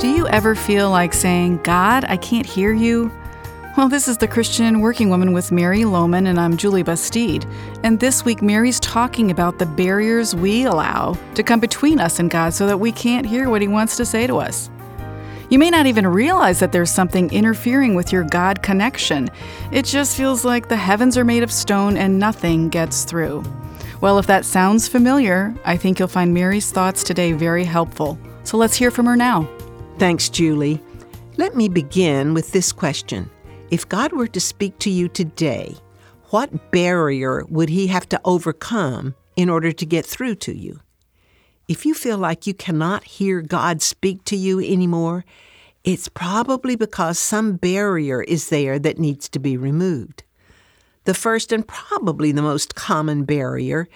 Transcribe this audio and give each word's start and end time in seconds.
Do 0.00 0.08
you 0.08 0.26
ever 0.28 0.54
feel 0.54 0.90
like 0.90 1.12
saying, 1.12 1.58
God, 1.62 2.06
I 2.08 2.16
can't 2.16 2.46
hear 2.46 2.72
you? 2.72 3.12
Well, 3.76 3.90
this 3.90 4.08
is 4.08 4.16
the 4.16 4.26
Christian 4.26 4.80
Working 4.80 5.10
Woman 5.10 5.34
with 5.34 5.52
Mary 5.52 5.84
Lowman, 5.84 6.26
and 6.26 6.40
I'm 6.40 6.56
Julie 6.56 6.82
Bastide. 6.82 7.44
And 7.82 8.00
this 8.00 8.24
week, 8.24 8.40
Mary's 8.40 8.80
talking 8.80 9.30
about 9.30 9.58
the 9.58 9.66
barriers 9.66 10.34
we 10.34 10.64
allow 10.64 11.18
to 11.34 11.42
come 11.42 11.60
between 11.60 12.00
us 12.00 12.18
and 12.18 12.30
God 12.30 12.54
so 12.54 12.66
that 12.66 12.80
we 12.80 12.92
can't 12.92 13.26
hear 13.26 13.50
what 13.50 13.60
He 13.60 13.68
wants 13.68 13.98
to 13.98 14.06
say 14.06 14.26
to 14.26 14.38
us. 14.38 14.70
You 15.50 15.58
may 15.58 15.68
not 15.68 15.84
even 15.84 16.06
realize 16.06 16.60
that 16.60 16.72
there's 16.72 16.90
something 16.90 17.30
interfering 17.30 17.94
with 17.94 18.10
your 18.10 18.24
God 18.24 18.62
connection. 18.62 19.28
It 19.70 19.84
just 19.84 20.16
feels 20.16 20.46
like 20.46 20.70
the 20.70 20.76
heavens 20.76 21.18
are 21.18 21.24
made 21.24 21.42
of 21.42 21.52
stone 21.52 21.98
and 21.98 22.18
nothing 22.18 22.70
gets 22.70 23.04
through. 23.04 23.44
Well, 24.00 24.18
if 24.18 24.26
that 24.28 24.46
sounds 24.46 24.88
familiar, 24.88 25.54
I 25.66 25.76
think 25.76 25.98
you'll 25.98 26.08
find 26.08 26.32
Mary's 26.32 26.72
thoughts 26.72 27.04
today 27.04 27.32
very 27.32 27.64
helpful. 27.64 28.18
So 28.44 28.56
let's 28.56 28.76
hear 28.76 28.90
from 28.90 29.04
her 29.04 29.14
now. 29.14 29.46
Thanks, 30.00 30.30
Julie. 30.30 30.82
Let 31.36 31.54
me 31.56 31.68
begin 31.68 32.32
with 32.32 32.52
this 32.52 32.72
question. 32.72 33.28
If 33.70 33.86
God 33.86 34.14
were 34.14 34.28
to 34.28 34.40
speak 34.40 34.78
to 34.78 34.88
you 34.88 35.08
today, 35.08 35.76
what 36.30 36.70
barrier 36.70 37.44
would 37.50 37.68
he 37.68 37.86
have 37.88 38.08
to 38.08 38.20
overcome 38.24 39.14
in 39.36 39.50
order 39.50 39.72
to 39.72 39.84
get 39.84 40.06
through 40.06 40.36
to 40.36 40.56
you? 40.56 40.80
If 41.68 41.84
you 41.84 41.92
feel 41.92 42.16
like 42.16 42.46
you 42.46 42.54
cannot 42.54 43.04
hear 43.04 43.42
God 43.42 43.82
speak 43.82 44.24
to 44.24 44.36
you 44.36 44.58
anymore, 44.58 45.26
it's 45.84 46.08
probably 46.08 46.76
because 46.76 47.18
some 47.18 47.56
barrier 47.56 48.22
is 48.22 48.48
there 48.48 48.78
that 48.78 48.98
needs 48.98 49.28
to 49.28 49.38
be 49.38 49.58
removed. 49.58 50.22
The 51.04 51.12
first 51.12 51.52
and 51.52 51.68
probably 51.68 52.32
the 52.32 52.40
most 52.40 52.74
common 52.74 53.24
barrier 53.24 53.86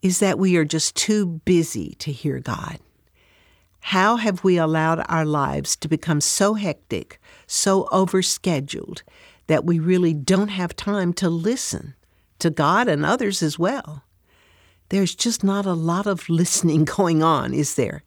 is 0.00 0.20
that 0.20 0.38
we 0.38 0.56
are 0.56 0.64
just 0.64 0.96
too 0.96 1.26
busy 1.44 1.96
to 1.98 2.10
hear 2.10 2.40
God. 2.40 2.78
How 3.80 4.16
have 4.16 4.44
we 4.44 4.56
allowed 4.56 5.04
our 5.08 5.24
lives 5.24 5.76
to 5.76 5.88
become 5.88 6.20
so 6.20 6.54
hectic, 6.54 7.18
so 7.46 7.88
overscheduled, 7.92 9.02
that 9.46 9.64
we 9.64 9.78
really 9.78 10.14
don't 10.14 10.48
have 10.48 10.76
time 10.76 11.12
to 11.14 11.28
listen 11.28 11.94
to 12.38 12.50
God 12.50 12.88
and 12.88 13.04
others 13.04 13.42
as 13.42 13.58
well? 13.58 14.04
There's 14.90 15.14
just 15.14 15.42
not 15.42 15.66
a 15.66 15.72
lot 15.72 16.06
of 16.06 16.28
listening 16.28 16.84
going 16.96 17.22
on, 17.22 17.54
is 17.54 17.74
there? 17.74 18.02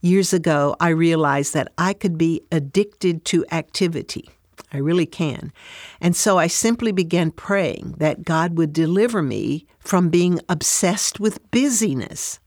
Years 0.00 0.32
ago, 0.32 0.74
I 0.80 0.88
realized 0.88 1.54
that 1.54 1.72
I 1.76 1.92
could 1.92 2.16
be 2.16 2.42
addicted 2.50 3.24
to 3.26 3.44
activity. 3.50 4.30
I 4.72 4.78
really 4.78 5.06
can. 5.06 5.52
And 6.00 6.14
so 6.14 6.38
I 6.38 6.46
simply 6.46 6.92
began 6.92 7.32
praying 7.32 7.96
that 7.98 8.24
God 8.24 8.56
would 8.56 8.72
deliver 8.72 9.22
me 9.22 9.66
from 9.80 10.08
being 10.08 10.40
obsessed 10.48 11.18
with 11.18 11.50
busyness. 11.50 12.38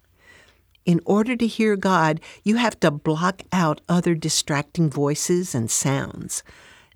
In 0.85 0.99
order 1.05 1.37
to 1.37 1.47
hear 1.47 1.77
God, 1.77 2.19
you 2.43 2.57
have 2.57 2.77
to 2.81 2.91
block 2.91 3.43
out 3.53 3.79
other 3.87 4.15
distracting 4.15 4.89
voices 4.89 5.55
and 5.55 5.71
sounds. 5.71 6.43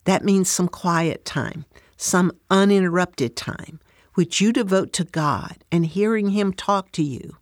That 0.03 0.25
means 0.25 0.49
some 0.49 0.67
quiet 0.67 1.23
time, 1.23 1.65
some 1.95 2.33
uninterrupted 2.49 3.37
time, 3.37 3.79
which 4.15 4.41
you 4.41 4.51
devote 4.51 4.91
to 4.93 5.05
God 5.05 5.57
and 5.71 5.85
hearing 5.85 6.31
Him 6.31 6.51
talk 6.51 6.91
to 6.93 7.03
you. 7.03 7.37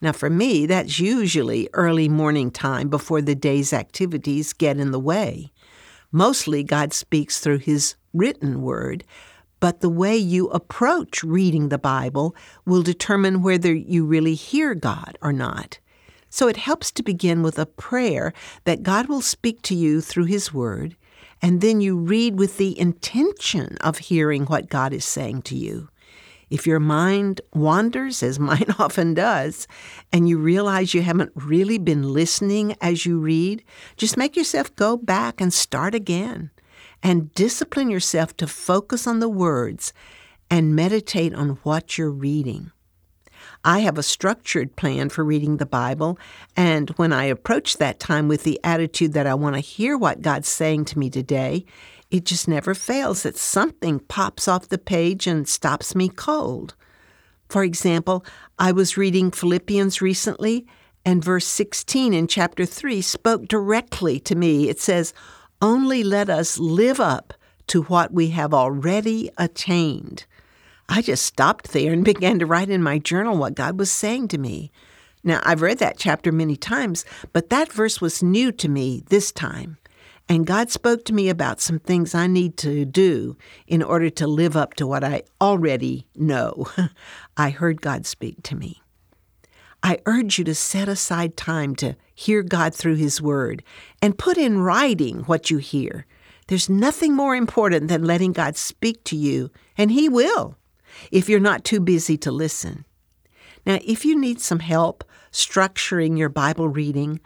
Now, 0.00 0.12
for 0.12 0.30
me, 0.30 0.66
that's 0.66 1.00
usually 1.00 1.68
early 1.72 2.08
morning 2.08 2.52
time 2.52 2.88
before 2.88 3.20
the 3.20 3.34
day's 3.34 3.72
activities 3.72 4.52
get 4.52 4.78
in 4.78 4.92
the 4.92 5.00
way. 5.00 5.52
Mostly, 6.12 6.62
God 6.62 6.92
speaks 6.92 7.40
through 7.40 7.58
His 7.58 7.96
written 8.14 8.62
word, 8.62 9.02
but 9.58 9.80
the 9.80 9.88
way 9.88 10.16
you 10.16 10.48
approach 10.50 11.24
reading 11.24 11.68
the 11.68 11.78
Bible 11.78 12.36
will 12.64 12.82
determine 12.82 13.42
whether 13.42 13.74
you 13.74 14.04
really 14.04 14.34
hear 14.34 14.76
God 14.76 15.18
or 15.20 15.32
not. 15.32 15.80
So 16.30 16.48
it 16.48 16.56
helps 16.56 16.90
to 16.92 17.02
begin 17.02 17.42
with 17.42 17.58
a 17.58 17.66
prayer 17.66 18.32
that 18.64 18.82
God 18.82 19.08
will 19.08 19.22
speak 19.22 19.62
to 19.62 19.74
you 19.74 20.00
through 20.00 20.24
His 20.24 20.52
Word, 20.52 20.96
and 21.40 21.60
then 21.60 21.80
you 21.80 21.96
read 21.96 22.38
with 22.38 22.56
the 22.56 22.78
intention 22.78 23.76
of 23.80 23.98
hearing 23.98 24.44
what 24.44 24.68
God 24.68 24.92
is 24.92 25.04
saying 25.04 25.42
to 25.42 25.56
you. 25.56 25.88
If 26.50 26.66
your 26.66 26.80
mind 26.80 27.40
wanders, 27.54 28.22
as 28.22 28.38
mine 28.38 28.74
often 28.78 29.14
does, 29.14 29.66
and 30.12 30.28
you 30.28 30.38
realize 30.38 30.94
you 30.94 31.02
haven't 31.02 31.32
really 31.34 31.78
been 31.78 32.12
listening 32.12 32.76
as 32.80 33.06
you 33.06 33.18
read, 33.18 33.62
just 33.96 34.16
make 34.16 34.36
yourself 34.36 34.74
go 34.76 34.96
back 34.96 35.40
and 35.40 35.52
start 35.52 35.94
again. 35.94 36.50
And 37.00 37.32
discipline 37.34 37.90
yourself 37.90 38.36
to 38.38 38.48
focus 38.48 39.06
on 39.06 39.20
the 39.20 39.28
words 39.28 39.92
and 40.50 40.74
meditate 40.74 41.32
on 41.32 41.50
what 41.62 41.96
you're 41.96 42.10
reading. 42.10 42.72
I 43.68 43.80
have 43.80 43.98
a 43.98 44.02
structured 44.02 44.76
plan 44.76 45.10
for 45.10 45.22
reading 45.22 45.58
the 45.58 45.66
Bible, 45.66 46.18
and 46.56 46.88
when 46.96 47.12
I 47.12 47.24
approach 47.24 47.76
that 47.76 48.00
time 48.00 48.26
with 48.26 48.42
the 48.42 48.58
attitude 48.64 49.12
that 49.12 49.26
I 49.26 49.34
want 49.34 49.56
to 49.56 49.60
hear 49.60 49.94
what 49.98 50.22
God's 50.22 50.48
saying 50.48 50.86
to 50.86 50.98
me 50.98 51.10
today, 51.10 51.66
it 52.10 52.24
just 52.24 52.48
never 52.48 52.72
fails 52.72 53.24
that 53.24 53.36
something 53.36 54.00
pops 54.00 54.48
off 54.48 54.70
the 54.70 54.78
page 54.78 55.26
and 55.26 55.46
stops 55.46 55.94
me 55.94 56.08
cold. 56.08 56.76
For 57.50 57.62
example, 57.62 58.24
I 58.58 58.72
was 58.72 58.96
reading 58.96 59.30
Philippians 59.30 60.00
recently, 60.00 60.66
and 61.04 61.22
verse 61.22 61.44
16 61.44 62.14
in 62.14 62.26
chapter 62.26 62.64
3 62.64 63.02
spoke 63.02 63.48
directly 63.48 64.18
to 64.20 64.34
me. 64.34 64.70
It 64.70 64.80
says, 64.80 65.12
Only 65.60 66.02
let 66.02 66.30
us 66.30 66.58
live 66.58 67.00
up 67.00 67.34
to 67.66 67.82
what 67.82 68.14
we 68.14 68.30
have 68.30 68.54
already 68.54 69.28
attained. 69.36 70.24
I 70.88 71.02
just 71.02 71.24
stopped 71.24 71.72
there 71.72 71.92
and 71.92 72.04
began 72.12 72.38
to 72.38 72.46
write 72.46 72.70
in 72.70 72.82
my 72.82 72.98
journal 72.98 73.36
what 73.36 73.54
God 73.54 73.78
was 73.78 73.90
saying 73.90 74.28
to 74.28 74.38
me. 74.38 74.70
Now, 75.24 75.40
I've 75.44 75.62
read 75.62 75.78
that 75.78 75.98
chapter 75.98 76.32
many 76.32 76.56
times, 76.56 77.04
but 77.32 77.50
that 77.50 77.72
verse 77.72 78.00
was 78.00 78.22
new 78.22 78.52
to 78.52 78.68
me 78.68 79.02
this 79.08 79.32
time. 79.32 79.78
And 80.28 80.46
God 80.46 80.70
spoke 80.70 81.04
to 81.06 81.14
me 81.14 81.30
about 81.30 81.60
some 81.60 81.78
things 81.78 82.14
I 82.14 82.26
need 82.26 82.58
to 82.58 82.84
do 82.84 83.36
in 83.66 83.82
order 83.82 84.10
to 84.10 84.26
live 84.26 84.56
up 84.56 84.74
to 84.74 84.86
what 84.86 85.02
I 85.02 85.22
already 85.40 86.06
know. 86.14 86.66
I 87.36 87.50
heard 87.50 87.80
God 87.80 88.04
speak 88.04 88.42
to 88.44 88.54
me. 88.54 88.82
I 89.82 89.98
urge 90.06 90.38
you 90.38 90.44
to 90.44 90.54
set 90.54 90.88
aside 90.88 91.36
time 91.36 91.74
to 91.76 91.96
hear 92.14 92.42
God 92.42 92.74
through 92.74 92.96
His 92.96 93.22
Word 93.22 93.62
and 94.02 94.18
put 94.18 94.36
in 94.36 94.58
writing 94.58 95.20
what 95.20 95.50
you 95.50 95.58
hear. 95.58 96.04
There's 96.48 96.68
nothing 96.68 97.14
more 97.14 97.34
important 97.34 97.88
than 97.88 98.04
letting 98.04 98.32
God 98.32 98.56
speak 98.56 99.04
to 99.04 99.16
you, 99.16 99.50
and 99.78 99.90
He 99.90 100.08
will 100.08 100.57
if 101.10 101.28
you're 101.28 101.40
not 101.40 101.64
too 101.64 101.80
busy 101.80 102.16
to 102.18 102.30
listen. 102.30 102.84
Now, 103.66 103.78
if 103.84 104.04
you 104.04 104.18
need 104.18 104.40
some 104.40 104.60
help 104.60 105.04
structuring 105.32 106.16
your 106.16 106.28
Bible 106.28 106.68
reading, 106.68 107.20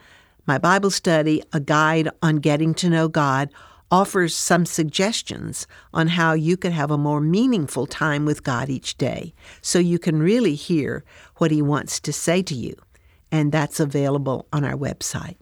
my 0.46 0.58
Bible 0.58 0.90
study, 0.90 1.42
A 1.52 1.60
Guide 1.60 2.08
on 2.20 2.36
Getting 2.36 2.74
to 2.74 2.90
Know 2.90 3.08
God, 3.08 3.50
offers 3.92 4.34
some 4.34 4.64
suggestions 4.64 5.66
on 5.92 6.08
how 6.08 6.32
you 6.32 6.56
could 6.56 6.72
have 6.72 6.90
a 6.90 6.98
more 6.98 7.20
meaningful 7.20 7.86
time 7.86 8.24
with 8.24 8.42
God 8.42 8.70
each 8.70 8.96
day 8.96 9.34
so 9.60 9.78
you 9.78 9.98
can 9.98 10.22
really 10.22 10.54
hear 10.54 11.04
what 11.36 11.50
He 11.50 11.60
wants 11.60 12.00
to 12.00 12.12
say 12.12 12.42
to 12.42 12.54
you. 12.54 12.74
And 13.30 13.52
that's 13.52 13.78
available 13.78 14.46
on 14.52 14.64
our 14.64 14.76
website. 14.76 15.36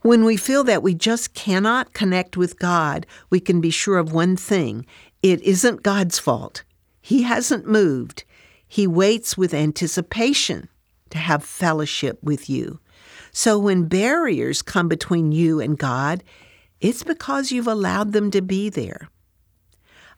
When 0.00 0.24
we 0.24 0.36
feel 0.36 0.64
that 0.64 0.82
we 0.82 0.94
just 0.94 1.34
cannot 1.34 1.92
connect 1.92 2.36
with 2.36 2.58
God, 2.58 3.06
we 3.30 3.40
can 3.40 3.60
be 3.60 3.70
sure 3.70 3.98
of 3.98 4.12
one 4.12 4.36
thing 4.36 4.86
it 5.22 5.40
isn't 5.42 5.82
God's 5.82 6.18
fault. 6.18 6.64
He 7.02 7.22
hasn't 7.22 7.66
moved. 7.66 8.24
He 8.66 8.86
waits 8.86 9.36
with 9.36 9.52
anticipation 9.52 10.68
to 11.10 11.18
have 11.18 11.44
fellowship 11.44 12.18
with 12.22 12.48
you. 12.48 12.80
So 13.32 13.58
when 13.58 13.88
barriers 13.88 14.62
come 14.62 14.88
between 14.88 15.32
you 15.32 15.60
and 15.60 15.76
God, 15.76 16.22
it's 16.80 17.02
because 17.02 17.52
you've 17.52 17.68
allowed 17.68 18.12
them 18.12 18.30
to 18.30 18.40
be 18.40 18.70
there. 18.70 19.10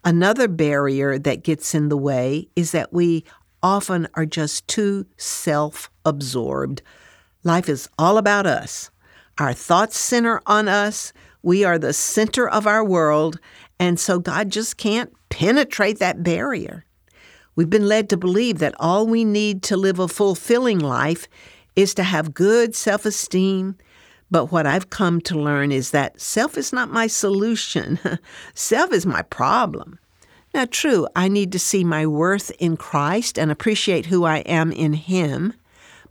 Another 0.05 0.49
barrier 0.49 1.19
that 1.19 1.43
gets 1.43 1.75
in 1.75 1.89
the 1.89 1.97
way 1.97 2.49
is 2.55 2.73
that 2.73 2.93
we 2.93 3.25
often 3.63 4.07
are 4.15 4.27
just 4.27 4.69
too 4.69 5.07
self 5.17 5.91
absorbed. 6.05 6.83
Life 7.43 7.69
is 7.69 7.89
all 7.99 8.19
about 8.19 8.47
us. 8.47 8.91
Our 9.39 9.53
thoughts 9.53 9.99
center 9.99 10.41
on 10.47 10.69
us. 10.69 11.13
We 11.43 11.65
are 11.65 11.79
the 11.79 11.93
center 11.93 12.49
of 12.49 12.67
our 12.67 12.85
world. 12.85 13.39
And 13.79 13.99
so 13.99 14.19
God 14.19 14.51
just 14.51 14.77
can't 14.77 15.13
penetrate 15.29 15.99
that 15.99 16.23
barrier. 16.23 16.85
We've 17.57 17.71
been 17.71 17.89
led 17.89 18.09
to 18.11 18.17
believe 18.17 18.59
that 18.59 18.75
all 18.81 19.07
we 19.07 19.25
need 19.25 19.63
to 19.65 19.77
live 19.77 19.99
a 19.99 20.09
fulfilling 20.09 20.79
life 20.79 21.29
is 21.77 21.95
to 21.95 22.03
have 22.03 22.35
good 22.35 22.75
self 22.75 23.05
esteem. 23.07 23.77
But 24.31 24.51
what 24.51 24.67
I've 24.67 24.91
come 24.91 25.21
to 25.23 25.39
learn 25.39 25.71
is 25.71 25.91
that 25.91 26.21
self 26.21 26.57
is 26.57 26.73
not 26.73 26.91
my 26.91 27.07
solution, 27.07 27.99
self 28.55 28.93
is 28.93 29.07
my 29.07 29.23
problem. 29.23 29.99
Now, 30.53 30.67
true, 30.67 31.09
I 31.17 31.29
need 31.29 31.51
to 31.53 31.59
see 31.59 31.83
my 31.83 32.07
worth 32.07 32.51
in 32.61 32.77
Christ 32.77 33.39
and 33.39 33.51
appreciate 33.51 34.07
who 34.07 34.25
I 34.25 34.39
am 34.39 34.71
in 34.71 34.93
Him. 34.93 35.53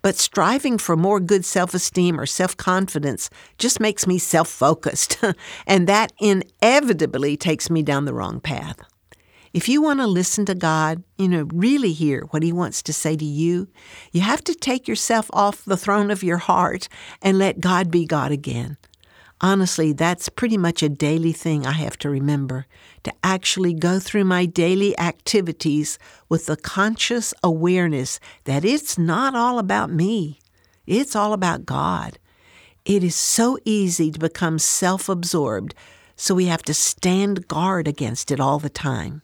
But 0.04 0.18
striving 0.18 0.78
for 0.78 0.96
more 0.96 1.20
good 1.20 1.46
self 1.46 1.74
esteem 1.74 2.20
or 2.20 2.28
self 2.28 2.56
confidence 2.56 3.32
just 3.58 3.80
makes 3.80 4.06
me 4.06 4.20
self 4.20 4.50
focused, 4.50 5.18
and 5.66 5.88
that 5.88 6.12
inevitably 6.20 7.38
takes 7.38 7.72
me 7.72 7.82
down 7.82 8.06
the 8.06 8.14
wrong 8.14 8.40
path. 8.40 8.78
If 9.54 9.70
you 9.70 9.82
want 9.82 10.00
to 10.00 10.08
listen 10.08 10.46
to 10.46 10.56
God, 10.56 11.04
you 11.18 11.30
know, 11.30 11.48
really 11.54 11.94
hear 11.94 12.28
what 12.32 12.44
He 12.44 12.52
wants 12.52 12.84
to 12.84 12.94
say 12.94 13.16
to 13.16 13.26
you, 13.26 13.70
you 14.12 14.22
have 14.22 14.44
to 14.44 14.54
take 14.54 14.88
yourself 14.88 15.30
off 15.32 15.64
the 15.64 15.78
throne 15.78 16.12
of 16.12 16.22
your 16.22 16.38
heart 16.38 16.90
and 17.22 17.40
let 17.40 17.62
God 17.62 17.90
be 17.90 18.06
God 18.06 18.32
again. 18.32 18.78
Honestly, 19.44 19.92
that's 19.92 20.30
pretty 20.30 20.57
much 20.57 20.81
a 20.81 20.88
daily 20.88 21.34
thing 21.34 21.68
I 21.68 21.74
have 21.74 21.98
to 21.98 22.10
remember 22.10 22.66
to 23.04 23.12
actually 23.22 23.74
go 23.74 24.00
through 24.00 24.24
my 24.24 24.45
daily 24.45 24.98
activities 24.98 26.00
with 26.30 26.45
the 26.45 26.56
conscious 26.56 27.34
awareness 27.44 28.22
that 28.45 28.63
it's 28.63 28.98
not 28.98 29.36
all 29.36 29.60
about 29.60 29.92
me, 29.92 30.40
it's 30.88 31.13
all 31.13 31.34
about 31.34 31.66
God. 31.66 32.18
It 32.86 33.04
is 33.04 33.18
so 33.18 33.57
easy 33.66 34.12
to 34.12 34.19
become 34.19 34.60
self 34.60 35.10
absorbed, 35.10 35.75
so 36.16 36.34
we 36.34 36.46
have 36.46 36.63
to 36.63 36.74
stand 36.74 37.50
guard 37.50 37.86
against 37.86 38.31
it 38.31 38.39
all 38.39 38.60
the 38.60 38.69
time. 38.69 39.24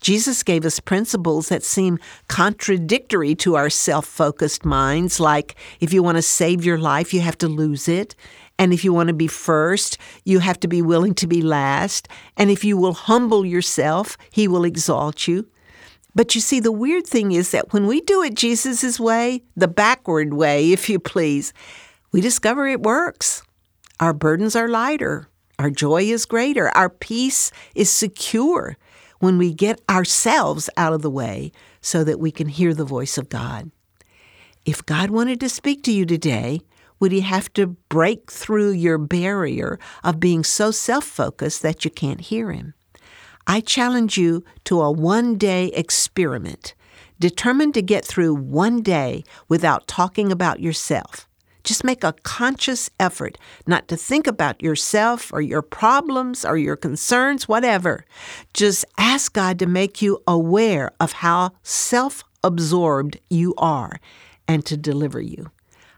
Jesus 0.00 0.42
gave 0.42 0.64
us 0.64 0.80
principles 0.80 1.48
that 1.48 1.62
seem 1.62 1.98
contradictory 2.28 3.34
to 3.36 3.56
our 3.56 3.70
self 3.70 4.06
focused 4.06 4.64
minds, 4.64 5.20
like 5.20 5.54
if 5.80 5.92
you 5.92 6.02
want 6.02 6.16
to 6.16 6.22
save 6.22 6.64
your 6.64 6.78
life, 6.78 7.14
you 7.14 7.20
have 7.20 7.38
to 7.38 7.48
lose 7.48 7.88
it. 7.88 8.14
And 8.58 8.72
if 8.72 8.84
you 8.84 8.92
want 8.92 9.08
to 9.08 9.14
be 9.14 9.26
first, 9.26 9.98
you 10.24 10.38
have 10.38 10.58
to 10.60 10.68
be 10.68 10.82
willing 10.82 11.14
to 11.16 11.26
be 11.26 11.42
last. 11.42 12.08
And 12.36 12.50
if 12.50 12.64
you 12.64 12.76
will 12.76 12.94
humble 12.94 13.44
yourself, 13.44 14.16
He 14.30 14.48
will 14.48 14.64
exalt 14.64 15.28
you. 15.28 15.48
But 16.14 16.34
you 16.34 16.40
see, 16.40 16.60
the 16.60 16.72
weird 16.72 17.06
thing 17.06 17.32
is 17.32 17.50
that 17.50 17.74
when 17.74 17.86
we 17.86 18.00
do 18.00 18.22
it 18.22 18.34
Jesus' 18.34 18.98
way, 18.98 19.42
the 19.54 19.68
backward 19.68 20.32
way, 20.32 20.72
if 20.72 20.88
you 20.88 20.98
please, 20.98 21.52
we 22.10 22.22
discover 22.22 22.66
it 22.66 22.82
works. 22.82 23.42
Our 24.00 24.14
burdens 24.14 24.56
are 24.56 24.68
lighter. 24.68 25.28
Our 25.58 25.70
joy 25.70 26.04
is 26.04 26.24
greater. 26.24 26.68
Our 26.70 26.88
peace 26.88 27.50
is 27.74 27.90
secure 27.90 28.76
when 29.20 29.36
we 29.36 29.52
get 29.52 29.80
ourselves 29.90 30.70
out 30.76 30.94
of 30.94 31.02
the 31.02 31.10
way 31.10 31.52
so 31.80 32.04
that 32.04 32.20
we 32.20 32.30
can 32.30 32.48
hear 32.48 32.72
the 32.72 32.84
voice 32.84 33.18
of 33.18 33.28
God. 33.28 33.70
If 34.64 34.84
God 34.84 35.10
wanted 35.10 35.40
to 35.40 35.48
speak 35.48 35.82
to 35.84 35.92
you 35.92 36.06
today, 36.06 36.60
would 37.00 37.12
He 37.12 37.20
have 37.20 37.52
to 37.54 37.66
break 37.88 38.30
through 38.30 38.72
your 38.72 38.98
barrier 38.98 39.78
of 40.04 40.20
being 40.20 40.44
so 40.44 40.70
self 40.70 41.04
focused 41.04 41.62
that 41.62 41.84
you 41.84 41.90
can't 41.90 42.20
hear 42.20 42.52
Him? 42.52 42.74
I 43.46 43.60
challenge 43.60 44.18
you 44.18 44.44
to 44.64 44.80
a 44.80 44.90
one 44.90 45.36
day 45.36 45.66
experiment, 45.68 46.74
determined 47.20 47.74
to 47.74 47.82
get 47.82 48.04
through 48.04 48.34
one 48.34 48.82
day 48.82 49.24
without 49.48 49.86
talking 49.86 50.32
about 50.32 50.60
yourself. 50.60 51.28
Just 51.62 51.82
make 51.82 52.04
a 52.04 52.14
conscious 52.22 52.90
effort 53.00 53.38
not 53.66 53.88
to 53.88 53.96
think 53.96 54.28
about 54.28 54.62
yourself 54.62 55.32
or 55.32 55.40
your 55.40 55.62
problems 55.62 56.44
or 56.44 56.56
your 56.56 56.76
concerns, 56.76 57.48
whatever. 57.48 58.04
Just 58.54 58.84
ask 58.98 59.32
God 59.32 59.58
to 59.58 59.66
make 59.66 60.00
you 60.00 60.22
aware 60.28 60.92
of 61.00 61.10
how 61.12 61.50
self 61.64 62.22
absorbed 62.44 63.18
you 63.28 63.52
are 63.58 63.98
and 64.46 64.64
to 64.66 64.76
deliver 64.76 65.20
you. 65.20 65.50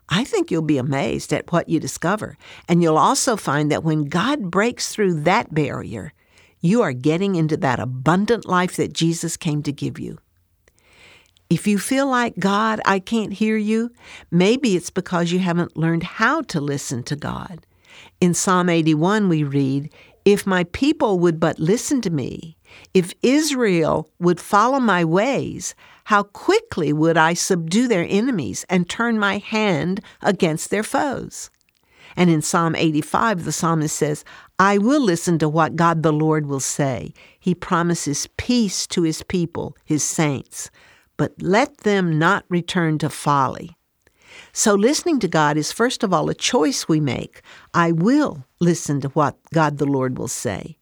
I 0.08 0.24
think 0.24 0.50
you'll 0.50 0.62
be 0.62 0.78
amazed 0.78 1.32
at 1.32 1.52
what 1.52 1.68
you 1.68 1.80
discover. 1.80 2.36
And 2.68 2.82
you'll 2.82 2.98
also 2.98 3.36
find 3.36 3.70
that 3.70 3.84
when 3.84 4.04
God 4.04 4.50
breaks 4.50 4.92
through 4.92 5.20
that 5.22 5.52
barrier, 5.54 6.12
you 6.60 6.82
are 6.82 6.92
getting 6.92 7.34
into 7.34 7.56
that 7.58 7.78
abundant 7.78 8.46
life 8.46 8.76
that 8.76 8.92
Jesus 8.92 9.36
came 9.36 9.62
to 9.62 9.72
give 9.72 9.98
you. 9.98 10.18
If 11.50 11.66
you 11.66 11.78
feel 11.78 12.06
like, 12.06 12.38
God, 12.38 12.80
I 12.84 12.98
can't 12.98 13.32
hear 13.32 13.56
you, 13.56 13.90
maybe 14.30 14.76
it's 14.76 14.90
because 14.90 15.32
you 15.32 15.38
haven't 15.38 15.76
learned 15.76 16.02
how 16.02 16.42
to 16.42 16.60
listen 16.60 17.02
to 17.04 17.16
God. 17.16 17.66
In 18.20 18.34
Psalm 18.34 18.68
81, 18.68 19.28
we 19.28 19.44
read, 19.44 19.90
If 20.24 20.46
my 20.46 20.64
people 20.64 21.18
would 21.18 21.40
but 21.40 21.58
listen 21.58 22.00
to 22.02 22.10
me, 22.10 22.56
if 22.92 23.14
Israel 23.22 24.10
would 24.18 24.40
follow 24.40 24.78
my 24.78 25.04
ways, 25.04 25.74
how 26.04 26.22
quickly 26.22 26.92
would 26.92 27.16
I 27.16 27.34
subdue 27.34 27.88
their 27.88 28.06
enemies 28.08 28.64
and 28.68 28.88
turn 28.88 29.18
my 29.18 29.38
hand 29.38 30.00
against 30.22 30.70
their 30.70 30.82
foes? 30.82 31.50
And 32.16 32.30
in 32.30 32.42
Psalm 32.42 32.74
85, 32.74 33.44
the 33.44 33.52
psalmist 33.52 33.96
says, 33.96 34.24
I 34.58 34.78
will 34.78 35.00
listen 35.00 35.38
to 35.38 35.48
what 35.48 35.76
God 35.76 36.02
the 36.02 36.12
Lord 36.12 36.46
will 36.46 36.60
say. 36.60 37.12
He 37.38 37.54
promises 37.54 38.28
peace 38.36 38.86
to 38.88 39.02
his 39.02 39.22
people, 39.22 39.76
his 39.84 40.02
saints 40.02 40.70
but 41.18 41.42
let 41.42 41.78
them 41.78 42.18
not 42.18 42.44
return 42.48 42.96
to 42.96 43.10
folly. 43.10 43.76
So, 44.58 44.74
listening 44.74 45.20
to 45.20 45.28
God 45.28 45.56
is 45.56 45.70
first 45.70 46.02
of 46.02 46.12
all 46.12 46.28
a 46.28 46.34
choice 46.34 46.88
we 46.88 46.98
make. 46.98 47.42
I 47.74 47.92
will 47.92 48.44
listen 48.58 49.00
to 49.02 49.08
what 49.10 49.36
God 49.54 49.78
the 49.78 49.86
Lord 49.86 50.18
will 50.18 50.26
say. 50.26 50.76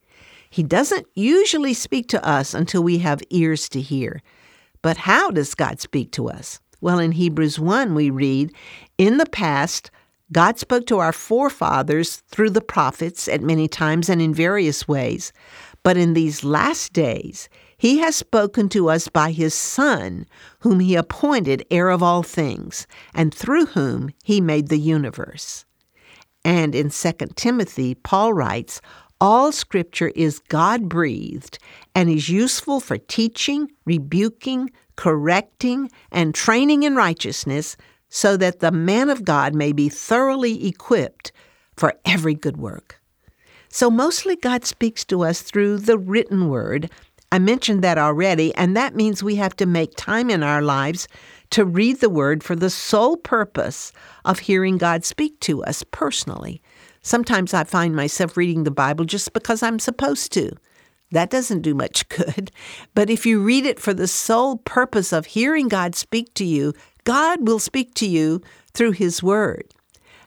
He 0.49 0.62
doesn't 0.62 1.06
usually 1.14 1.75
speak 1.75 2.08
to 2.08 2.26
us 2.26 2.55
until 2.55 2.82
we 2.82 2.96
have 3.00 3.20
ears 3.28 3.69
to 3.69 3.82
hear. 3.82 4.23
But 4.81 4.96
how 4.96 5.31
does 5.31 5.55
God 5.55 5.78
speak 5.78 6.11
to 6.12 6.31
us? 6.31 6.58
Well, 6.81 6.99
in 6.99 7.12
Hebrews 7.12 7.61
1, 7.61 7.94
we 7.94 8.08
read 8.08 8.50
In 8.96 9.19
the 9.19 9.26
past, 9.26 9.90
God 10.32 10.58
spoke 10.58 10.87
to 10.87 10.99
our 10.99 11.12
forefathers 11.12 12.22
through 12.29 12.50
the 12.50 12.62
prophets 12.62 13.29
at 13.29 13.43
many 13.43 13.69
times 13.69 14.08
and 14.08 14.22
in 14.22 14.32
various 14.32 14.88
ways. 14.88 15.34
But 15.82 15.99
in 15.99 16.14
these 16.14 16.43
last 16.43 16.94
days, 16.94 17.50
he 17.78 17.99
has 17.99 18.17
spoken 18.17 18.69
to 18.70 18.88
us 18.88 19.08
by 19.08 19.32
his 19.32 19.55
Son, 19.55 20.26
whom 20.61 20.81
he 20.81 20.94
appointed 20.94 21.67
heir 21.70 21.90
of 21.90 22.02
all 22.02 22.23
things, 22.23 22.87
and 23.14 23.34
through 23.34 23.67
whom 23.67 24.11
he 24.25 24.40
made 24.40 24.69
the 24.69 24.78
universe. 24.78 25.64
And 26.44 26.75
in 26.75 26.90
2 26.90 27.12
Timothy, 27.34 27.94
Paul 27.94 28.32
writes, 28.32 28.81
All 29.20 29.52
scripture 29.52 30.12
is 30.14 30.38
God 30.38 30.88
breathed 30.88 31.58
and 31.94 32.08
is 32.08 32.28
useful 32.28 32.81
for 32.81 32.99
teaching, 32.99 33.70
rebuking, 33.84 34.70
correcting, 34.94 35.90
and 36.11 36.34
training 36.34 36.84
in 36.84 36.94
righteousness, 36.94 37.76
so 38.08 38.37
that 38.37 38.61
the 38.61 38.70
man 38.70 39.11
of 39.11 39.25
God 39.25 39.55
may 39.55 39.72
be 39.72 39.88
thoroughly 39.88 40.67
equipped 40.67 41.32
for 41.76 41.94
every 42.05 42.34
good 42.34 42.56
work. 42.56 43.00
So, 43.69 43.90
mostly 43.90 44.37
God 44.37 44.64
speaks 44.64 45.05
to 45.06 45.22
us 45.22 45.43
through 45.43 45.79
the 45.79 45.99
written 45.99 46.49
word, 46.49 46.90
I 47.32 47.38
mentioned 47.38 47.82
that 47.82 47.99
already, 47.99 48.55
and 48.55 48.76
that 48.76 48.94
means 48.94 49.23
we 49.23 49.37
have 49.37 49.56
to 49.56 49.67
make 49.67 49.96
time 49.96 50.31
in 50.31 50.43
our 50.43 50.62
lives 50.62 51.08
to 51.50 51.64
read 51.64 52.00
the 52.00 52.11
Word 52.11 52.43
for 52.43 52.55
the 52.55 52.70
sole 52.70 53.17
purpose 53.17 53.93
of 54.25 54.40
hearing 54.40 54.78
God 54.78 55.05
speak 55.05 55.40
to 55.40 55.64
us 55.64 55.82
personally. 55.90 56.62
Sometimes 57.02 57.55
I 57.55 57.64
find 57.64 57.94
myself 57.94 58.37
reading 58.37 58.64
the 58.64 58.70
Bible 58.70 59.05
just 59.05 59.32
because 59.32 59.62
I'm 59.62 59.78
supposed 59.78 60.32
to. 60.32 60.52
That 61.12 61.31
doesn't 61.31 61.62
do 61.62 61.75
much 61.75 62.08
good. 62.08 62.50
But 62.94 63.11
if 63.11 63.26
you 63.26 63.40
read 63.40 63.67
it 63.67 63.81
for 63.81 63.94
the 63.94 64.08
sole 64.08 64.58
purpose 64.58 65.12
of 65.12 65.26
hearing 65.26 65.69
God 65.69 65.94
speak 65.94 66.34
to 66.34 66.44
you, 66.44 66.75
God 67.05 67.46
will 67.46 67.61
speak 67.61 67.94
to 67.94 68.06
you 68.06 68.43
through 68.72 68.93
His 68.93 69.22
Word. 69.22 69.72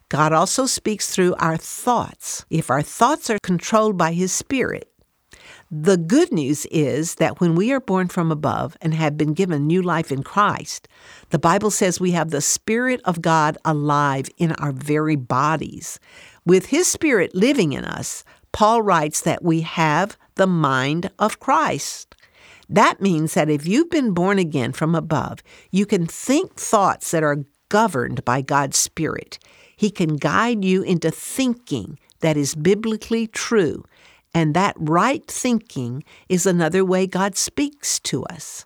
God 0.07 0.33
also 0.33 0.65
speaks 0.65 1.13
through 1.13 1.35
our 1.35 1.57
thoughts. 1.57 2.45
If 2.49 2.71
our 2.71 2.81
thoughts 2.81 3.29
are 3.29 3.39
controlled 3.43 3.97
by 3.97 4.13
His 4.13 4.31
Spirit, 4.31 4.88
the 5.71 5.97
good 5.97 6.31
news 6.31 6.65
is 6.71 7.15
that 7.15 7.39
when 7.39 7.53
we 7.53 7.71
are 7.71 7.79
born 7.79 8.07
from 8.07 8.31
above 8.31 8.75
and 8.81 8.93
have 8.95 9.17
been 9.17 9.33
given 9.33 9.67
new 9.67 9.83
life 9.83 10.11
in 10.11 10.23
Christ, 10.23 10.87
the 11.29 11.37
Bible 11.37 11.69
says 11.69 11.99
we 11.99 12.11
have 12.11 12.31
the 12.31 12.41
Spirit 12.41 13.01
of 13.05 13.21
God 13.21 13.55
alive 13.63 14.29
in 14.37 14.53
our 14.53 14.71
very 14.71 15.15
bodies. 15.15 15.99
With 16.43 16.67
His 16.67 16.87
Spirit 16.87 17.35
living 17.35 17.73
in 17.73 17.85
us, 17.85 18.23
Paul 18.51 18.81
writes 18.81 19.21
that 19.21 19.43
we 19.43 19.61
have 19.61 20.17
the 20.35 20.47
mind 20.47 21.11
of 21.19 21.39
Christ. 21.39 22.15
That 22.67 22.99
means 22.99 23.35
that 23.35 23.49
if 23.49 23.67
you've 23.67 23.91
been 23.91 24.13
born 24.13 24.39
again 24.39 24.71
from 24.71 24.95
above, 24.95 25.43
you 25.69 25.85
can 25.85 26.07
think 26.07 26.55
thoughts 26.55 27.11
that 27.11 27.23
are 27.23 27.45
governed 27.69 28.25
by 28.25 28.41
God's 28.41 28.77
Spirit. 28.77 29.37
He 29.77 29.91
can 29.91 30.15
guide 30.15 30.65
you 30.65 30.81
into 30.81 31.11
thinking 31.11 31.99
that 32.21 32.37
is 32.37 32.55
biblically 32.55 33.27
true 33.27 33.83
and 34.33 34.53
that 34.53 34.75
right 34.77 35.25
thinking 35.27 36.03
is 36.27 36.45
another 36.45 36.85
way 36.85 37.07
God 37.07 37.35
speaks 37.35 37.99
to 38.01 38.23
us. 38.25 38.65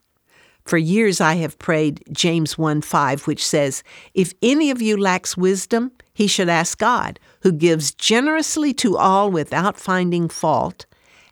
For 0.65 0.77
years 0.77 1.19
I 1.19 1.35
have 1.35 1.59
prayed 1.59 2.03
James 2.11 2.57
1 2.57 2.81
5, 2.81 3.27
which 3.27 3.45
says, 3.45 3.83
If 4.13 4.33
any 4.41 4.71
of 4.71 4.81
you 4.81 4.95
lacks 4.97 5.35
wisdom, 5.35 5.91
he 6.13 6.27
should 6.27 6.49
ask 6.49 6.77
God, 6.77 7.19
who 7.41 7.51
gives 7.51 7.93
generously 7.93 8.73
to 8.75 8.97
all 8.97 9.29
without 9.29 9.77
finding 9.77 10.29
fault, 10.29 10.85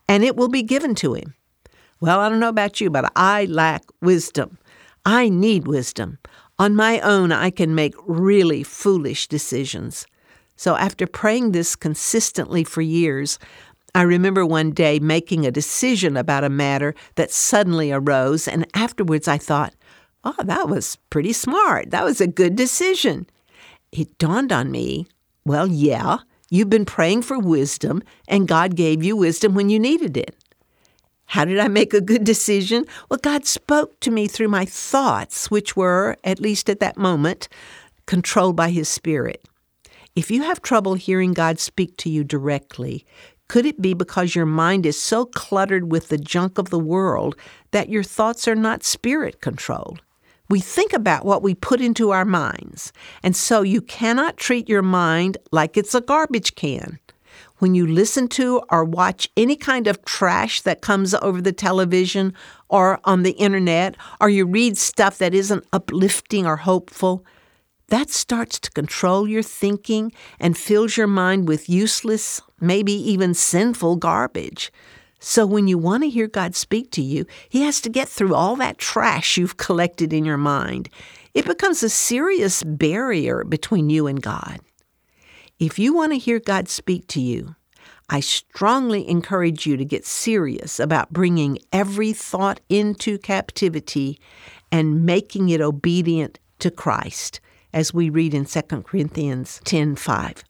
and 0.07 0.23
it 0.23 0.35
will 0.35 0.49
be 0.49 0.63
given 0.63 0.95
to 0.95 1.13
him. 1.13 1.33
Well, 2.01 2.19
I 2.19 2.29
don't 2.29 2.39
know 2.39 2.49
about 2.49 2.81
you, 2.81 2.89
but 2.89 3.11
I 3.15 3.45
lack 3.45 3.83
wisdom. 4.01 4.57
I 5.05 5.29
need 5.29 5.67
wisdom. 5.67 6.17
On 6.59 6.75
my 6.75 6.99
own, 6.99 7.31
I 7.31 7.51
can 7.51 7.73
make 7.73 7.95
really 8.05 8.63
foolish 8.63 9.27
decisions. 9.27 10.05
So, 10.57 10.75
after 10.75 11.07
praying 11.07 11.53
this 11.53 11.75
consistently 11.75 12.63
for 12.63 12.81
years, 12.81 13.39
I 13.93 14.03
remember 14.03 14.45
one 14.45 14.71
day 14.71 14.99
making 14.99 15.45
a 15.45 15.51
decision 15.51 16.15
about 16.15 16.45
a 16.45 16.49
matter 16.49 16.95
that 17.15 17.31
suddenly 17.31 17.91
arose, 17.91 18.47
and 18.47 18.65
afterwards 18.73 19.27
I 19.27 19.37
thought, 19.37 19.73
oh, 20.23 20.35
that 20.43 20.69
was 20.69 20.97
pretty 21.09 21.33
smart. 21.33 21.91
That 21.91 22.05
was 22.05 22.21
a 22.21 22.27
good 22.27 22.55
decision. 22.55 23.27
It 23.91 24.17
dawned 24.17 24.53
on 24.53 24.71
me, 24.71 25.07
well, 25.43 25.67
yeah, 25.67 26.19
you've 26.49 26.69
been 26.69 26.85
praying 26.85 27.23
for 27.23 27.37
wisdom, 27.37 28.01
and 28.27 28.47
God 28.47 28.75
gave 28.75 29.03
you 29.03 29.17
wisdom 29.17 29.55
when 29.55 29.69
you 29.69 29.79
needed 29.79 30.15
it. 30.15 30.35
How 31.25 31.45
did 31.45 31.59
I 31.59 31.67
make 31.67 31.93
a 31.93 32.01
good 32.01 32.23
decision? 32.23 32.85
Well, 33.09 33.19
God 33.21 33.45
spoke 33.45 33.99
to 34.01 34.11
me 34.11 34.27
through 34.27 34.49
my 34.49 34.65
thoughts, 34.65 35.49
which 35.49 35.75
were, 35.75 36.17
at 36.23 36.39
least 36.39 36.69
at 36.69 36.79
that 36.79 36.97
moment, 36.97 37.49
controlled 38.05 38.55
by 38.55 38.69
His 38.69 38.87
Spirit. 38.87 39.45
If 40.15 40.29
you 40.29 40.43
have 40.43 40.61
trouble 40.61 40.95
hearing 40.95 41.33
God 41.33 41.57
speak 41.57 41.95
to 41.97 42.09
you 42.09 42.25
directly, 42.25 43.05
could 43.51 43.65
it 43.65 43.81
be 43.81 43.93
because 43.93 44.33
your 44.33 44.45
mind 44.45 44.85
is 44.85 44.97
so 44.97 45.25
cluttered 45.25 45.91
with 45.91 46.07
the 46.07 46.17
junk 46.17 46.57
of 46.57 46.69
the 46.69 46.79
world 46.79 47.35
that 47.71 47.89
your 47.89 48.01
thoughts 48.01 48.47
are 48.47 48.55
not 48.55 48.81
spirit 48.81 49.41
controlled? 49.41 50.01
We 50.49 50.61
think 50.61 50.93
about 50.93 51.25
what 51.25 51.43
we 51.43 51.53
put 51.53 51.81
into 51.81 52.11
our 52.11 52.23
minds, 52.23 52.93
and 53.21 53.35
so 53.35 53.61
you 53.61 53.81
cannot 53.81 54.37
treat 54.37 54.69
your 54.69 54.81
mind 54.81 55.37
like 55.51 55.75
it's 55.75 55.93
a 55.93 55.99
garbage 55.99 56.55
can. 56.55 56.97
When 57.57 57.75
you 57.75 57.85
listen 57.85 58.29
to 58.29 58.61
or 58.69 58.85
watch 58.85 59.27
any 59.35 59.57
kind 59.57 59.85
of 59.85 60.05
trash 60.05 60.61
that 60.61 60.79
comes 60.79 61.13
over 61.15 61.41
the 61.41 61.51
television 61.51 62.33
or 62.69 63.01
on 63.03 63.23
the 63.23 63.31
internet, 63.31 63.97
or 64.21 64.29
you 64.29 64.45
read 64.45 64.77
stuff 64.77 65.17
that 65.17 65.33
isn't 65.33 65.67
uplifting 65.73 66.47
or 66.47 66.55
hopeful, 66.55 67.25
that 67.91 68.09
starts 68.09 68.57
to 68.61 68.71
control 68.71 69.27
your 69.27 69.43
thinking 69.43 70.13
and 70.39 70.57
fills 70.57 70.95
your 70.95 71.07
mind 71.07 71.49
with 71.49 71.69
useless, 71.69 72.41
maybe 72.61 72.93
even 72.93 73.33
sinful 73.33 73.97
garbage. 73.97 74.71
So 75.19 75.45
when 75.45 75.67
you 75.67 75.77
want 75.77 76.03
to 76.03 76.09
hear 76.09 76.27
God 76.27 76.55
speak 76.55 76.89
to 76.91 77.01
you, 77.01 77.25
He 77.49 77.63
has 77.63 77.81
to 77.81 77.89
get 77.89 78.07
through 78.07 78.33
all 78.33 78.55
that 78.55 78.77
trash 78.77 79.37
you've 79.37 79.57
collected 79.67 80.13
in 80.13 80.23
your 80.23 80.37
mind. 80.37 80.89
It 81.33 81.45
becomes 81.45 81.83
a 81.83 81.89
serious 81.89 82.63
barrier 82.63 83.43
between 83.43 83.89
you 83.89 84.07
and 84.07 84.21
God. 84.21 84.61
If 85.59 85.77
you 85.77 85.93
want 85.93 86.13
to 86.13 86.17
hear 86.17 86.39
God 86.39 86.69
speak 86.69 87.07
to 87.07 87.19
you, 87.19 87.55
I 88.09 88.21
strongly 88.21 89.05
encourage 89.07 89.67
you 89.67 89.75
to 89.75 89.83
get 89.83 90.05
serious 90.05 90.79
about 90.79 91.11
bringing 91.11 91.59
every 91.73 92.13
thought 92.13 92.61
into 92.69 93.17
captivity 93.17 94.17
and 94.71 95.05
making 95.05 95.49
it 95.49 95.59
obedient 95.59 96.39
to 96.59 96.71
Christ 96.71 97.41
as 97.73 97.93
we 97.93 98.09
read 98.09 98.33
in 98.33 98.45
2 98.45 98.83
Corinthians 98.85 99.61
10:5. 99.65 100.43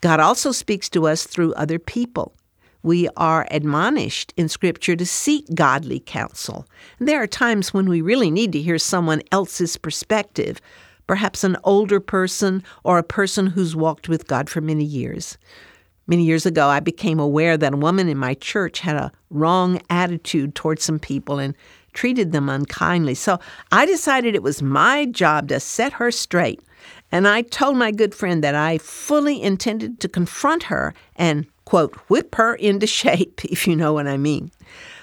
God 0.00 0.20
also 0.20 0.52
speaks 0.52 0.88
to 0.90 1.06
us 1.06 1.24
through 1.24 1.52
other 1.54 1.78
people. 1.78 2.34
We 2.82 3.08
are 3.16 3.46
admonished 3.50 4.32
in 4.36 4.48
Scripture 4.48 4.96
to 4.96 5.04
seek 5.04 5.44
godly 5.54 6.00
counsel. 6.00 6.66
And 6.98 7.06
There 7.06 7.22
are 7.22 7.26
times 7.26 7.74
when 7.74 7.88
we 7.88 8.00
really 8.00 8.30
need 8.30 8.52
to 8.52 8.62
hear 8.62 8.78
someone 8.78 9.22
else's 9.30 9.76
perspective, 9.76 10.60
perhaps 11.06 11.44
an 11.44 11.58
older 11.64 12.00
person 12.00 12.62
or 12.82 12.96
a 12.96 13.02
person 13.02 13.46
who's 13.46 13.76
walked 13.76 14.08
with 14.08 14.26
God 14.26 14.48
for 14.48 14.62
many 14.62 14.84
years. 14.84 15.36
Many 16.06 16.24
years 16.24 16.46
ago, 16.46 16.68
I 16.68 16.80
became 16.80 17.20
aware 17.20 17.56
that 17.56 17.74
a 17.74 17.76
woman 17.76 18.08
in 18.08 18.16
my 18.16 18.34
church 18.34 18.80
had 18.80 18.96
a 18.96 19.12
wrong 19.28 19.80
attitude 19.90 20.54
towards 20.54 20.82
some 20.82 20.98
people 20.98 21.38
and 21.38 21.54
treated 21.92 22.32
them 22.32 22.48
unkindly. 22.48 23.14
So 23.14 23.38
I 23.72 23.86
decided 23.86 24.34
it 24.34 24.42
was 24.42 24.62
my 24.62 25.06
job 25.06 25.48
to 25.48 25.60
set 25.60 25.94
her 25.94 26.10
straight. 26.10 26.60
And 27.12 27.26
I 27.26 27.42
told 27.42 27.76
my 27.76 27.90
good 27.90 28.14
friend 28.14 28.42
that 28.44 28.54
I 28.54 28.78
fully 28.78 29.42
intended 29.42 30.00
to 30.00 30.08
confront 30.08 30.64
her 30.64 30.94
and, 31.16 31.46
quote, 31.64 31.94
whip 32.08 32.34
her 32.36 32.54
into 32.54 32.86
shape, 32.86 33.44
if 33.44 33.66
you 33.66 33.76
know 33.76 33.92
what 33.92 34.06
I 34.06 34.16
mean. 34.16 34.50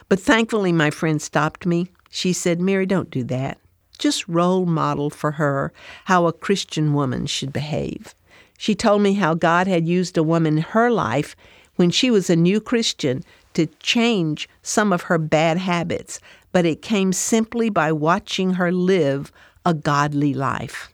But 0.10 0.20
thankfully, 0.20 0.72
my 0.72 0.90
friend 0.90 1.22
stopped 1.22 1.66
me. 1.66 1.90
She 2.10 2.32
said, 2.34 2.62
Mary, 2.62 2.86
don't 2.86 3.12
do 3.12 3.24
that. 3.26 3.58
Just 4.00 4.28
role 4.28 4.66
model 4.66 5.10
for 5.10 5.32
her 5.32 5.74
how 6.06 6.28
a 6.28 6.34
Christian 6.34 6.94
woman 6.94 7.26
should 7.26 7.52
behave. 7.52 8.16
She 8.58 8.76
told 8.76 9.02
me 9.02 9.14
how 9.14 9.34
God 9.34 9.68
had 9.68 9.88
used 9.88 10.18
a 10.18 10.24
woman 10.24 10.58
in 10.58 10.64
her 10.64 10.90
life 10.90 11.36
when 11.76 11.92
she 11.92 12.10
was 12.10 12.30
a 12.30 12.36
new 12.36 12.60
Christian 12.60 13.24
to 13.58 13.66
change 13.80 14.48
some 14.62 14.94
of 14.94 15.02
her 15.02 15.18
bad 15.18 15.58
habits, 15.58 16.20
but 16.52 16.64
it 16.64 16.84
came 16.84 17.12
simply 17.12 17.72
by 17.72 17.92
watching 17.92 18.54
her 18.54 18.72
live 18.72 19.32
a 19.66 19.74
godly 19.74 20.32
life. 20.36 20.94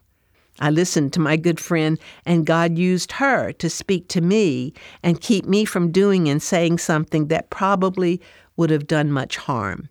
I 0.60 0.70
listened 0.70 1.12
to 1.12 1.20
my 1.20 1.36
good 1.36 1.60
friend, 1.60 1.98
and 2.24 2.46
God 2.46 2.78
used 2.78 3.12
her 3.12 3.52
to 3.52 3.68
speak 3.68 4.08
to 4.08 4.22
me 4.22 4.72
and 5.02 5.20
keep 5.20 5.44
me 5.44 5.66
from 5.66 5.92
doing 5.92 6.26
and 6.26 6.42
saying 6.42 6.78
something 6.78 7.28
that 7.28 7.50
probably 7.50 8.18
would 8.56 8.70
have 8.70 8.86
done 8.86 9.12
much 9.12 9.36
harm. 9.36 9.90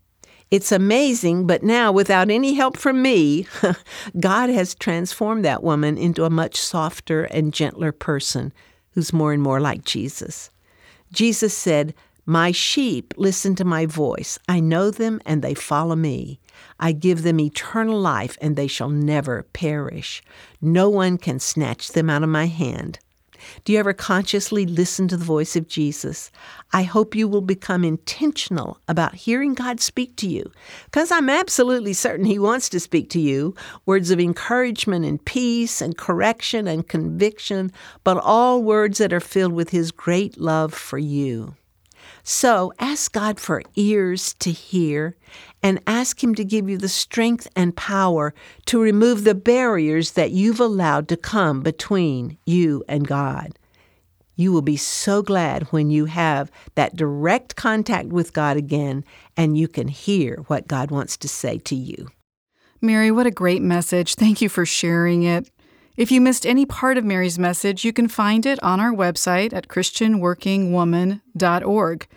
It's 0.50 0.72
amazing, 0.72 1.46
but 1.46 1.62
now, 1.62 1.92
without 1.92 2.32
any 2.32 2.56
help 2.56 2.75
from 2.75 3.03
me, 3.03 3.46
God 4.20 4.50
has 4.50 4.74
transformed 4.74 5.46
that 5.46 5.62
woman 5.62 5.96
into 5.96 6.25
a 6.25 6.32
much 6.32 6.58
softer 6.58 7.25
and 7.25 7.53
gentler 7.53 7.92
person 7.92 8.51
who's 8.94 9.13
more 9.13 9.32
and 9.32 9.44
more 9.44 9.60
like 9.60 9.86
Jesus. 9.86 10.50
Jesus 11.12 11.56
said, 11.56 11.94
my 12.25 12.51
sheep 12.51 13.13
listen 13.18 13.56
to 13.56 13.65
my 13.65 13.86
voice. 13.86 14.39
I 14.48 14.60
know 14.60 14.92
them 14.92 15.22
and 15.25 15.42
they 15.42 15.53
follow 15.53 15.96
me. 15.96 16.39
I 16.80 16.92
give 16.92 17.24
them 17.24 17.39
eternal 17.39 18.00
life 18.00 18.38
and 18.42 18.56
they 18.56 18.68
shall 18.68 18.89
never 18.89 19.44
perish. 19.53 20.24
No 20.62 20.89
one 20.89 21.18
can 21.18 21.39
snatch 21.39 21.89
them 21.89 22.10
out 22.10 22.24
of 22.24 22.30
my 22.30 22.48
hand. 22.48 23.00
Do 23.65 23.74
you 23.74 23.80
ever 23.80 23.92
consciously 23.92 24.65
listen 24.65 25.10
to 25.10 25.18
the 25.18 25.25
voice 25.25 25.58
of 25.58 25.68
Jesus? 25.68 26.32
I 26.72 26.84
hope 26.84 27.13
you 27.13 27.27
will 27.27 27.42
become 27.42 27.84
intentional 27.84 28.80
about 28.88 29.15
hearing 29.15 29.53
God 29.53 29.82
speak 29.82 30.15
to 30.18 30.30
you, 30.30 30.50
because 30.86 31.12
I'm 31.12 31.30
absolutely 31.30 31.92
certain 31.92 32.25
He 32.25 32.39
wants 32.39 32.70
to 32.70 32.80
speak 32.80 33.10
to 33.10 33.20
you 33.20 33.53
words 33.86 34.12
of 34.12 34.20
encouragement 34.22 35.03
and 35.03 35.24
peace 35.25 35.82
and 35.82 35.98
correction 35.98 36.68
and 36.68 36.88
conviction, 36.88 37.74
but 38.06 38.18
all 38.18 38.63
words 38.63 38.98
that 39.00 39.12
are 39.12 39.20
filled 39.20 39.51
with 39.53 39.72
His 39.72 39.92
great 39.92 40.38
love 40.38 40.74
for 40.74 40.98
you. 40.98 41.56
So 42.24 42.74
ask 42.79 43.12
God 43.12 43.39
for 43.39 43.63
ears 43.75 44.33
to 44.36 44.51
hear 44.51 45.15
and 45.62 45.81
ask 45.88 46.24
Him 46.24 46.36
to 46.36 46.45
give 46.45 46.69
you 46.69 46.77
the 46.77 46.89
strength 46.89 47.48
and 47.55 47.75
power 47.75 48.33
to 48.65 48.81
remove 48.81 49.24
the 49.24 49.36
barriers 49.36 50.12
that 50.12 50.31
you've 50.31 50.60
allowed 50.60 51.07
to 51.10 51.17
come 51.17 51.62
between 51.62 52.38
you 52.45 52.83
and 52.88 53.07
God. 53.07 53.57
You 54.36 54.51
will 54.51 54.62
be 54.62 54.77
so 54.77 55.22
glad 55.22 55.63
when 55.63 55.89
you 55.89 56.05
have 56.05 56.51
that 56.75 56.95
direct 56.95 57.55
contact 57.55 58.10
with 58.10 58.33
God 58.33 58.57
again 58.57 59.03
and 59.38 59.57
you 59.57 59.67
can 59.67 59.88
hear 59.88 60.43
what 60.48 60.67
God 60.67 60.89
wants 60.89 61.17
to 61.17 61.27
say 61.27 61.60
to 61.60 61.75
you. 61.75 62.10
Mary, 62.81 63.12
what 63.12 63.27
a 63.27 63.31
great 63.31 63.62
message. 63.62 64.15
Thank 64.15 64.41
you 64.41 64.50
for 64.50 64.65
sharing 64.65 65.24
it. 65.24 65.50
If 65.96 66.12
you 66.12 66.22
missed 66.22 66.48
any 66.48 66.66
part 66.66 66.98
of 66.98 67.06
Mary's 67.06 67.38
message, 67.38 67.86
you 67.86 67.94
can 67.94 68.08
find 68.08 68.48
it 68.48 68.58
on 68.64 68.80
our 68.80 68.92
website 68.92 69.54
at 69.54 69.68
ChristianWorkingWoman.org. 69.68 72.08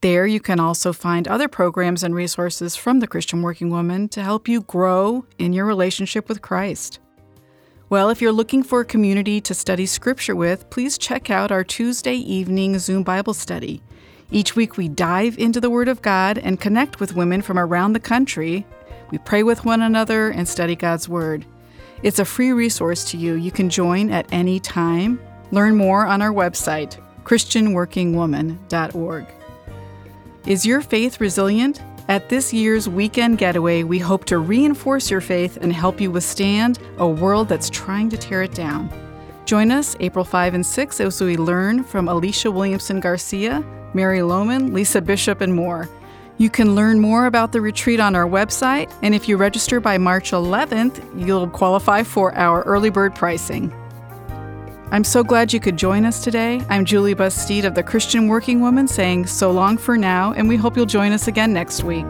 There, 0.00 0.26
you 0.26 0.40
can 0.40 0.58
also 0.58 0.94
find 0.94 1.28
other 1.28 1.46
programs 1.46 2.02
and 2.02 2.14
resources 2.14 2.74
from 2.74 3.00
the 3.00 3.06
Christian 3.06 3.42
Working 3.42 3.68
Woman 3.68 4.08
to 4.10 4.22
help 4.22 4.46
you 4.48 4.62
grow 4.62 5.26
in 5.38 5.52
your 5.52 5.66
relationship 5.66 6.26
with 6.26 6.40
Christ. 6.40 7.00
Well, 7.90 8.08
if 8.08 8.22
you're 8.22 8.32
looking 8.32 8.62
for 8.62 8.80
a 8.80 8.86
community 8.86 9.42
to 9.42 9.52
study 9.52 9.84
Scripture 9.84 10.34
with, 10.34 10.70
please 10.70 10.96
check 10.96 11.28
out 11.28 11.52
our 11.52 11.64
Tuesday 11.64 12.14
evening 12.14 12.78
Zoom 12.78 13.02
Bible 13.02 13.34
study. 13.34 13.82
Each 14.30 14.56
week, 14.56 14.78
we 14.78 14.88
dive 14.88 15.36
into 15.36 15.60
the 15.60 15.68
Word 15.68 15.88
of 15.88 16.00
God 16.00 16.38
and 16.38 16.58
connect 16.58 16.98
with 16.98 17.14
women 17.14 17.42
from 17.42 17.58
around 17.58 17.92
the 17.92 18.00
country. 18.00 18.64
We 19.10 19.18
pray 19.18 19.42
with 19.42 19.66
one 19.66 19.82
another 19.82 20.30
and 20.30 20.48
study 20.48 20.76
God's 20.76 21.10
Word. 21.10 21.44
It's 22.02 22.18
a 22.18 22.24
free 22.24 22.52
resource 22.52 23.04
to 23.10 23.16
you. 23.16 23.34
You 23.34 23.50
can 23.50 23.68
join 23.68 24.10
at 24.10 24.26
any 24.32 24.60
time. 24.60 25.20
Learn 25.50 25.76
more 25.76 26.06
on 26.06 26.22
our 26.22 26.32
website, 26.32 26.98
ChristianWorkingWoman.org. 27.24 29.26
Is 30.46 30.64
your 30.64 30.80
faith 30.80 31.20
resilient? 31.20 31.82
At 32.08 32.30
this 32.30 32.54
year's 32.54 32.88
weekend 32.88 33.36
getaway, 33.36 33.82
we 33.82 33.98
hope 33.98 34.24
to 34.26 34.38
reinforce 34.38 35.10
your 35.10 35.20
faith 35.20 35.58
and 35.60 35.72
help 35.72 36.00
you 36.00 36.10
withstand 36.10 36.78
a 36.96 37.06
world 37.06 37.48
that's 37.48 37.68
trying 37.68 38.08
to 38.10 38.16
tear 38.16 38.42
it 38.42 38.54
down. 38.54 38.90
Join 39.44 39.70
us 39.70 39.96
April 40.00 40.24
5 40.24 40.54
and 40.54 40.64
6 40.64 41.00
as 41.00 41.20
we 41.20 41.36
learn 41.36 41.84
from 41.84 42.08
Alicia 42.08 42.50
Williamson 42.50 43.00
Garcia, 43.00 43.62
Mary 43.92 44.22
Lowman, 44.22 44.72
Lisa 44.72 45.02
Bishop, 45.02 45.40
and 45.40 45.54
more. 45.54 45.88
You 46.38 46.48
can 46.48 46.76
learn 46.76 47.00
more 47.00 47.26
about 47.26 47.50
the 47.50 47.60
retreat 47.60 47.98
on 47.98 48.14
our 48.14 48.26
website, 48.26 48.92
and 49.02 49.12
if 49.12 49.28
you 49.28 49.36
register 49.36 49.80
by 49.80 49.98
March 49.98 50.30
11th, 50.30 51.02
you'll 51.26 51.48
qualify 51.48 52.04
for 52.04 52.32
our 52.36 52.62
early 52.62 52.90
bird 52.90 53.16
pricing. 53.16 53.72
I'm 54.92 55.02
so 55.02 55.24
glad 55.24 55.52
you 55.52 55.58
could 55.58 55.76
join 55.76 56.04
us 56.04 56.22
today. 56.22 56.62
I'm 56.68 56.84
Julie 56.84 57.14
Bastide 57.14 57.64
of 57.64 57.74
the 57.74 57.82
Christian 57.82 58.28
Working 58.28 58.60
Woman 58.60 58.86
saying 58.86 59.26
so 59.26 59.50
long 59.50 59.76
for 59.76 59.98
now, 59.98 60.32
and 60.32 60.48
we 60.48 60.56
hope 60.56 60.76
you'll 60.76 60.86
join 60.86 61.10
us 61.10 61.26
again 61.26 61.52
next 61.52 61.82
week. 61.82 62.06